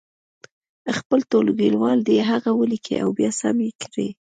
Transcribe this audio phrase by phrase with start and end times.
[0.97, 4.07] خپل ټولګیوال دې هغه ولیکي او بیا سم یې کړي.